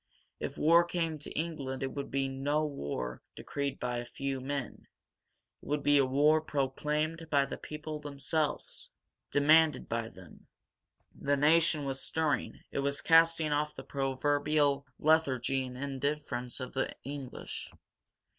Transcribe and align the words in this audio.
If 0.39 0.57
war 0.57 0.83
came 0.83 1.19
to 1.19 1.29
England 1.33 1.83
it 1.83 1.91
would 1.91 2.09
be 2.09 2.27
no 2.27 2.65
war 2.65 3.21
decreed 3.35 3.79
by 3.79 3.99
a 3.99 4.05
few 4.05 4.39
men. 4.41 4.87
It 5.61 5.65
would 5.67 5.83
be 5.83 5.99
a 5.99 6.07
war 6.07 6.41
proclaimed 6.41 7.27
by 7.29 7.45
the 7.45 7.59
people 7.59 7.99
themselves, 7.99 8.89
demanded 9.29 9.87
by 9.87 10.09
them. 10.09 10.47
The 11.13 11.37
nation 11.37 11.85
was 11.85 12.01
stirring; 12.01 12.61
it 12.71 12.79
was 12.79 12.99
casting 12.99 13.51
off 13.51 13.75
the 13.75 13.83
proverbial 13.83 14.87
lethargy 14.97 15.63
and 15.65 15.77
indifference 15.77 16.59
of 16.59 16.73
the 16.73 16.95
English. 17.03 17.69